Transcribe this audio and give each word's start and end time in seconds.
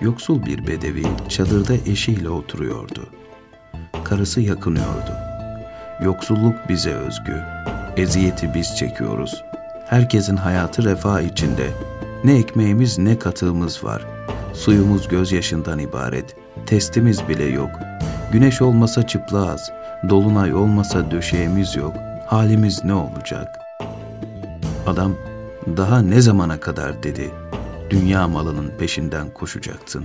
Yoksul 0.00 0.46
bir 0.46 0.66
bedevi 0.66 1.02
çadırda 1.28 1.74
eşiyle 1.74 2.28
oturuyordu. 2.28 3.06
Karısı 4.04 4.40
yakınıyordu. 4.40 5.12
Yoksulluk 6.04 6.54
bize 6.68 6.92
özgü. 6.92 7.42
Eziyeti 7.96 8.54
biz 8.54 8.76
çekiyoruz. 8.76 9.44
Herkesin 9.86 10.36
hayatı 10.36 10.84
refah 10.84 11.20
içinde. 11.20 11.70
Ne 12.24 12.38
ekmeğimiz 12.38 12.98
ne 12.98 13.18
katığımız 13.18 13.84
var. 13.84 14.06
Suyumuz 14.52 15.08
gözyaşından 15.08 15.78
ibaret. 15.78 16.36
Testimiz 16.66 17.28
bile 17.28 17.44
yok. 17.44 17.70
Güneş 18.32 18.62
olmasa 18.62 19.06
çıplağız. 19.06 19.70
Dolunay 20.08 20.54
olmasa 20.54 21.10
döşeğimiz 21.10 21.76
yok. 21.76 21.92
Halimiz 22.26 22.84
ne 22.84 22.94
olacak? 22.94 23.58
Adam 24.86 25.14
daha 25.76 26.02
ne 26.02 26.20
zamana 26.20 26.60
kadar 26.60 27.02
dedi. 27.02 27.30
Dünya 27.90 28.28
malının 28.28 28.70
peşinden 28.78 29.34
koşacaksın. 29.34 30.04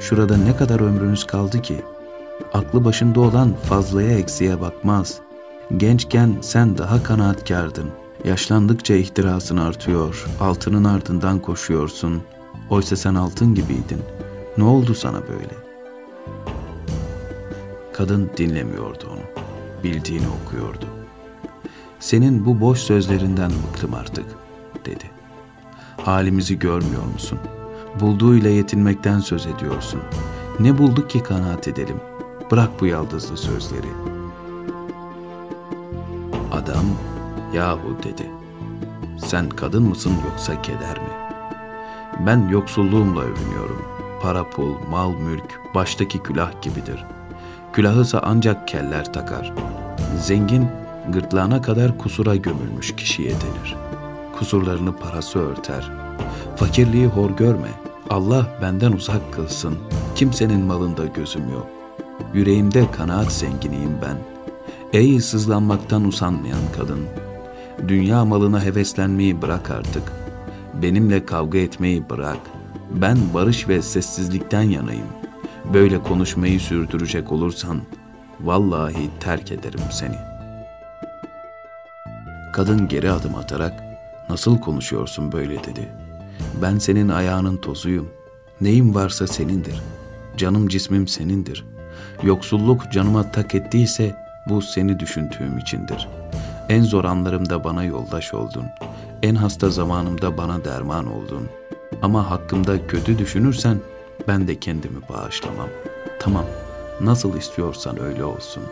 Şurada 0.00 0.36
ne 0.36 0.56
kadar 0.56 0.80
ömrünüz 0.80 1.26
kaldı 1.26 1.62
ki? 1.62 1.80
Aklı 2.52 2.84
başında 2.84 3.20
olan 3.20 3.52
fazlaya 3.68 4.18
eksiğe 4.18 4.60
bakmaz. 4.60 5.18
Gençken 5.76 6.36
sen 6.40 6.78
daha 6.78 7.02
kanaatkardın. 7.02 7.86
Yaşlandıkça 8.24 8.94
ihtirasın 8.94 9.56
artıyor. 9.56 10.26
Altının 10.40 10.84
ardından 10.84 11.38
koşuyorsun. 11.38 12.22
Oysa 12.70 12.96
sen 12.96 13.14
altın 13.14 13.54
gibiydin. 13.54 14.02
Ne 14.58 14.64
oldu 14.64 14.94
sana 14.94 15.22
böyle? 15.22 15.54
Kadın 17.92 18.30
dinlemiyordu 18.36 19.04
onu. 19.12 19.44
Bildiğini 19.84 20.26
okuyordu. 20.44 20.86
Senin 22.00 22.46
bu 22.46 22.60
boş 22.60 22.78
sözlerinden 22.78 23.50
bıktım 23.50 23.94
artık, 23.94 24.26
dedi. 24.84 25.15
Halimizi 26.06 26.58
görmüyor 26.58 27.04
musun? 27.12 27.38
Bulduğuyla 28.00 28.50
yetinmekten 28.50 29.20
söz 29.20 29.46
ediyorsun. 29.46 30.00
Ne 30.60 30.78
bulduk 30.78 31.10
ki 31.10 31.22
kanaat 31.22 31.68
edelim? 31.68 31.96
Bırak 32.50 32.80
bu 32.80 32.86
yaldızlı 32.86 33.36
sözleri. 33.36 33.88
Adam, 36.52 36.84
yahu 37.54 37.96
dedi. 38.02 38.30
Sen 39.26 39.48
kadın 39.48 39.82
mısın 39.82 40.12
yoksa 40.30 40.62
keder 40.62 40.98
mi? 40.98 41.12
Ben 42.26 42.48
yoksulluğumla 42.48 43.20
övünüyorum. 43.20 43.82
Para 44.22 44.50
pul, 44.50 44.74
mal 44.90 45.10
mülk, 45.10 45.60
baştaki 45.74 46.22
külah 46.22 46.62
gibidir. 46.62 47.04
Külahısa 47.72 48.20
ancak 48.24 48.68
keller 48.68 49.12
takar. 49.12 49.52
Zengin, 50.20 50.68
gırtlağına 51.08 51.62
kadar 51.62 51.98
kusura 51.98 52.36
gömülmüş 52.36 52.96
kişiye 52.96 53.30
denir. 53.30 53.85
Kusurlarını 54.38 54.96
parası 54.96 55.38
örter. 55.38 55.90
Fakirliği 56.56 57.06
hor 57.06 57.30
görme. 57.30 57.68
Allah 58.10 58.46
benden 58.62 58.92
uzak 58.92 59.32
kılsın. 59.32 59.78
Kimsenin 60.14 60.60
malında 60.60 61.06
gözüm 61.06 61.50
yok. 61.52 61.66
Yüreğimde 62.34 62.90
kanaat 62.90 63.32
zenginiyim 63.32 63.98
ben. 64.02 64.16
Ey 64.92 65.20
sızlanmaktan 65.20 66.04
usanmayan 66.04 66.60
kadın. 66.76 67.00
Dünya 67.88 68.24
malına 68.24 68.64
heveslenmeyi 68.64 69.42
bırak 69.42 69.70
artık. 69.70 70.12
Benimle 70.82 71.26
kavga 71.26 71.58
etmeyi 71.58 72.10
bırak. 72.10 72.38
Ben 72.90 73.18
barış 73.34 73.68
ve 73.68 73.82
sessizlikten 73.82 74.62
yanayım. 74.62 75.06
Böyle 75.74 76.02
konuşmayı 76.02 76.60
sürdürecek 76.60 77.32
olursan 77.32 77.80
vallahi 78.40 79.10
terk 79.20 79.52
ederim 79.52 79.80
seni. 79.90 80.16
Kadın 82.52 82.88
geri 82.88 83.10
adım 83.10 83.34
atarak 83.34 83.85
nasıl 84.28 84.58
konuşuyorsun 84.58 85.32
böyle 85.32 85.64
dedi. 85.64 85.88
Ben 86.62 86.78
senin 86.78 87.08
ayağının 87.08 87.56
tozuyum. 87.56 88.08
Neyim 88.60 88.94
varsa 88.94 89.26
senindir. 89.26 89.82
Canım 90.36 90.68
cismim 90.68 91.08
senindir. 91.08 91.64
Yoksulluk 92.22 92.92
canıma 92.92 93.32
tak 93.32 93.54
ettiyse 93.54 94.16
bu 94.48 94.62
seni 94.62 95.00
düşündüğüm 95.00 95.58
içindir. 95.58 96.08
En 96.68 96.82
zor 96.82 97.04
anlarımda 97.04 97.64
bana 97.64 97.84
yoldaş 97.84 98.34
oldun. 98.34 98.64
En 99.22 99.34
hasta 99.34 99.70
zamanımda 99.70 100.36
bana 100.36 100.64
derman 100.64 101.06
oldun. 101.06 101.48
Ama 102.02 102.30
hakkımda 102.30 102.86
kötü 102.86 103.18
düşünürsen 103.18 103.78
ben 104.28 104.48
de 104.48 104.60
kendimi 104.60 105.08
bağışlamam. 105.08 105.68
Tamam, 106.20 106.44
nasıl 107.00 107.36
istiyorsan 107.36 108.02
öyle 108.02 108.24
olsun. 108.24 108.62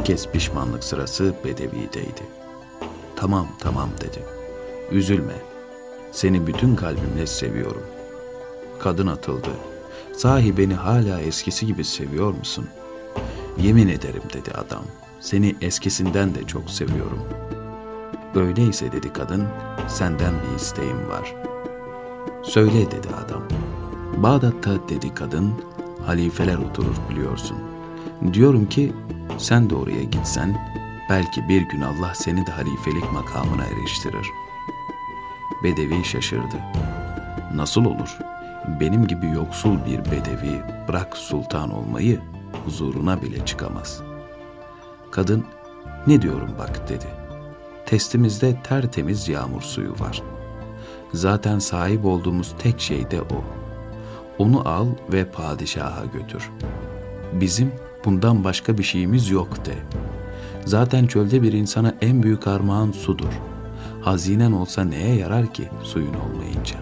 Bu 0.00 0.04
kez 0.04 0.28
pişmanlık 0.28 0.84
sırası 0.84 1.34
Bedevi'deydi. 1.44 2.22
Tamam, 3.16 3.48
tamam 3.58 3.88
dedi. 4.00 4.24
Üzülme. 4.90 5.34
Seni 6.12 6.46
bütün 6.46 6.76
kalbimle 6.76 7.26
seviyorum. 7.26 7.82
Kadın 8.78 9.06
atıldı. 9.06 9.48
Sahi 10.16 10.56
beni 10.58 10.74
hala 10.74 11.20
eskisi 11.20 11.66
gibi 11.66 11.84
seviyor 11.84 12.32
musun? 12.34 12.68
Yemin 13.58 13.88
ederim 13.88 14.22
dedi 14.32 14.50
adam. 14.50 14.84
Seni 15.20 15.56
eskisinden 15.60 16.34
de 16.34 16.46
çok 16.46 16.70
seviyorum. 16.70 17.24
Öyleyse 18.34 18.92
dedi 18.92 19.12
kadın, 19.12 19.44
senden 19.88 20.34
bir 20.34 20.56
isteğim 20.56 21.08
var. 21.08 21.34
Söyle 22.42 22.90
dedi 22.90 23.08
adam. 23.26 23.42
Bağdat'ta 24.16 24.88
dedi 24.88 25.14
kadın, 25.14 25.52
halifeler 26.06 26.58
oturur 26.58 26.96
biliyorsun. 27.10 27.69
Diyorum 28.32 28.68
ki 28.68 28.92
sen 29.38 29.70
de 29.70 29.74
oraya 29.74 30.02
gitsen, 30.02 30.70
belki 31.10 31.48
bir 31.48 31.62
gün 31.62 31.80
Allah 31.80 32.14
seni 32.14 32.46
de 32.46 32.50
halifelik 32.50 33.12
makamına 33.12 33.64
eriştirir. 33.64 34.26
Bedevi 35.64 36.04
şaşırdı. 36.04 36.56
Nasıl 37.54 37.84
olur? 37.84 38.18
Benim 38.80 39.06
gibi 39.06 39.26
yoksul 39.26 39.76
bir 39.86 39.98
bedevi 39.98 40.62
bırak 40.88 41.16
sultan 41.16 41.70
olmayı 41.70 42.20
huzuruna 42.64 43.22
bile 43.22 43.46
çıkamaz. 43.46 44.02
Kadın, 45.10 45.44
ne 46.06 46.22
diyorum 46.22 46.50
bak 46.58 46.88
dedi. 46.88 47.06
Testimizde 47.86 48.62
tertemiz 48.62 49.28
yağmur 49.28 49.62
suyu 49.62 49.92
var. 50.00 50.22
Zaten 51.14 51.58
sahip 51.58 52.04
olduğumuz 52.04 52.54
tek 52.58 52.80
şey 52.80 53.10
de 53.10 53.22
o. 53.22 53.44
Onu 54.38 54.68
al 54.68 54.86
ve 55.12 55.24
padişaha 55.24 56.04
götür. 56.04 56.50
Bizim 57.32 57.72
bundan 58.04 58.44
başka 58.44 58.78
bir 58.78 58.82
şeyimiz 58.82 59.30
yok 59.30 59.64
de. 59.66 59.74
Zaten 60.64 61.06
çölde 61.06 61.42
bir 61.42 61.52
insana 61.52 61.94
en 62.00 62.22
büyük 62.22 62.46
armağan 62.46 62.92
sudur. 62.92 63.32
Hazinen 64.02 64.52
olsa 64.52 64.84
neye 64.84 65.14
yarar 65.14 65.52
ki 65.52 65.68
suyun 65.82 66.14
olmayınca? 66.14 66.76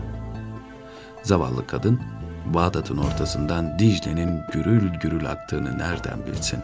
Zavallı 1.23 1.67
kadın, 1.67 2.01
Bağdat'ın 2.55 2.97
ortasından 2.97 3.79
Dicle'nin 3.79 4.41
gürül 4.53 4.95
gürül 4.95 5.31
aktığını 5.31 5.79
nereden 5.79 6.27
bilsin? 6.27 6.61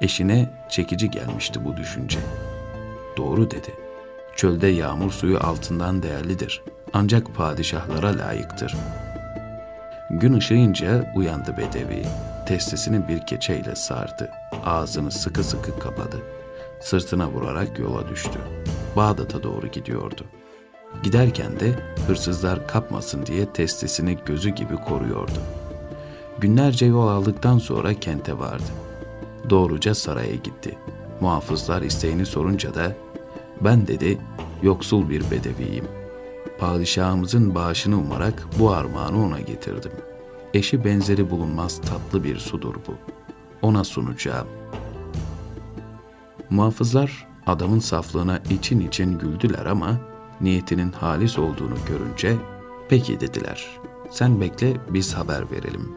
Eşine 0.00 0.50
çekici 0.68 1.10
gelmişti 1.10 1.64
bu 1.64 1.76
düşünce. 1.76 2.18
Doğru 3.16 3.50
dedi. 3.50 3.74
Çölde 4.36 4.66
yağmur 4.66 5.12
suyu 5.12 5.38
altından 5.38 6.02
değerlidir. 6.02 6.62
Ancak 6.92 7.34
padişahlara 7.34 8.18
layıktır. 8.18 8.74
Gün 10.10 10.32
ışığınca 10.32 11.12
uyandı 11.14 11.56
Bedevi. 11.56 12.02
Testisini 12.46 13.08
bir 13.08 13.26
keçeyle 13.26 13.76
sardı. 13.76 14.30
Ağzını 14.64 15.10
sıkı 15.10 15.44
sıkı 15.44 15.78
kapadı. 15.78 16.16
Sırtına 16.80 17.28
vurarak 17.28 17.78
yola 17.78 18.08
düştü. 18.08 18.38
Bağdat'a 18.96 19.42
doğru 19.42 19.66
gidiyordu. 19.66 20.24
Giderken 21.02 21.60
de 21.60 21.74
hırsızlar 22.06 22.68
kapmasın 22.68 23.26
diye 23.26 23.52
testisini 23.52 24.18
gözü 24.26 24.50
gibi 24.50 24.76
koruyordu. 24.76 25.38
Günlerce 26.38 26.86
yol 26.86 27.08
aldıktan 27.08 27.58
sonra 27.58 27.94
kente 27.94 28.38
vardı. 28.38 28.70
Doğruca 29.50 29.94
saraya 29.94 30.34
gitti. 30.34 30.78
Muhafızlar 31.20 31.82
isteğini 31.82 32.26
sorunca 32.26 32.74
da 32.74 32.92
ben 33.60 33.86
dedi 33.86 34.18
yoksul 34.62 35.08
bir 35.08 35.30
bedeviyim. 35.30 35.84
Padişahımızın 36.58 37.54
bağışını 37.54 37.98
umarak 37.98 38.46
bu 38.58 38.70
armağanı 38.70 39.24
ona 39.24 39.40
getirdim. 39.40 39.92
Eşi 40.54 40.84
benzeri 40.84 41.30
bulunmaz 41.30 41.80
tatlı 41.80 42.24
bir 42.24 42.38
sudur 42.38 42.74
bu. 42.74 42.94
Ona 43.62 43.84
sunacağım. 43.84 44.46
Muhafızlar 46.50 47.26
adamın 47.46 47.78
saflığına 47.78 48.38
için 48.38 48.80
için 48.80 49.18
güldüler 49.18 49.66
ama 49.66 50.00
niyetinin 50.40 50.92
halis 50.92 51.38
olduğunu 51.38 51.74
görünce 51.88 52.36
peki 52.88 53.20
dediler. 53.20 53.66
Sen 54.10 54.40
bekle 54.40 54.76
biz 54.88 55.14
haber 55.14 55.50
verelim. 55.50 55.92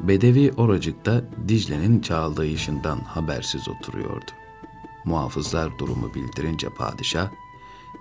Bedevi 0.00 0.52
oracıkta 0.56 1.22
Dicle'nin 1.48 2.00
çağıldayışından 2.00 2.98
habersiz 2.98 3.68
oturuyordu. 3.68 4.30
Muhafızlar 5.04 5.78
durumu 5.78 6.14
bildirince 6.14 6.68
padişah, 6.68 7.30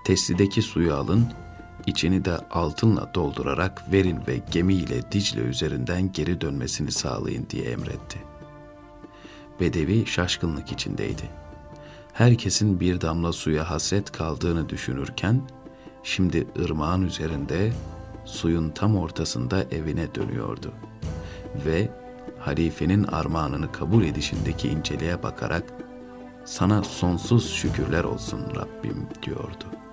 teslideki 0.03 0.61
suyu 0.61 0.93
alın, 0.93 1.33
içini 1.89 2.25
de 2.25 2.37
altınla 2.51 3.11
doldurarak 3.13 3.91
verin 3.91 4.19
ve 4.27 4.41
gemiyle 4.51 5.11
Dicle 5.11 5.41
üzerinden 5.41 6.11
geri 6.11 6.41
dönmesini 6.41 6.91
sağlayın 6.91 7.47
diye 7.49 7.63
emretti. 7.71 8.19
Bedevi 9.59 10.05
şaşkınlık 10.05 10.71
içindeydi. 10.71 11.23
herkesin 12.13 12.79
bir 12.79 13.01
damla 13.01 13.33
suya 13.33 13.69
hasret 13.69 14.11
kaldığını 14.11 14.69
düşünürken, 14.69 15.41
şimdi 16.03 16.47
ırmağın 16.59 17.01
üzerinde, 17.01 17.71
suyun 18.25 18.69
tam 18.69 18.97
ortasında 18.97 19.63
evine 19.63 20.15
dönüyordu. 20.15 20.73
Ve 21.65 21.89
halifenin 22.39 23.03
armağanını 23.03 23.71
kabul 23.71 24.03
edişindeki 24.03 24.67
inceliğe 24.67 25.23
bakarak, 25.23 25.63
sana 26.45 26.83
sonsuz 26.83 27.53
şükürler 27.53 28.03
olsun 28.03 28.41
Rabbim 28.55 29.07
diyordu.'' 29.23 29.88